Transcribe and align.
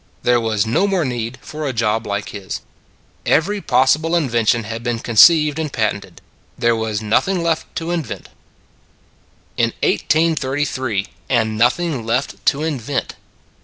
There 0.23 0.39
was 0.41 0.65
no 0.65 0.87
more 0.87 1.05
need 1.05 1.37
for 1.43 1.67
a 1.67 1.73
job 1.73 2.07
like 2.07 2.29
his. 2.29 2.61
Every 3.23 3.61
possible 3.61 4.15
invention 4.15 4.63
had 4.63 4.81
been 4.81 4.97
con 4.97 5.13
ceived 5.13 5.59
and 5.59 5.71
patented; 5.71 6.21
there 6.57 6.75
was 6.75 7.03
nothing 7.03 7.43
left 7.43 7.67
to 7.75 7.91
invent. 7.91 8.29
In 9.57 9.73
1833 9.83 11.05
and 11.29 11.55
nothing 11.55 12.03
left 12.03 12.43
to 12.47 12.63
invent! 12.63 13.15